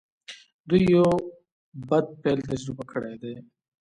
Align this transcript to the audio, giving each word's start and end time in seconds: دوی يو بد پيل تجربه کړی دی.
دوی 0.69 0.81
يو 0.93 1.07
بد 1.89 2.05
پيل 2.21 2.39
تجربه 2.49 2.83
کړی 2.91 3.15
دی. 3.21 3.33